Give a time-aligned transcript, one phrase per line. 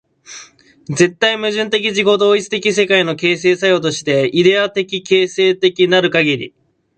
[0.85, 6.55] 絶対矛盾的自己同一的世界の形成作用として、イデヤ的形成的なるかぎり、